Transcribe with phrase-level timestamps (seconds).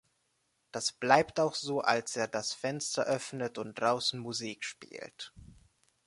[0.71, 5.31] Das bleibt auch so, als er das Fenster öffnet und draußen Musik spielt.